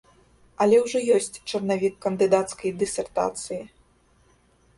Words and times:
Але 0.63 0.77
ўжо 0.85 1.01
ёсць 1.17 1.37
чарнавік 1.49 1.99
кандыдацкай 2.07 2.75
дысертацыі. 2.81 3.61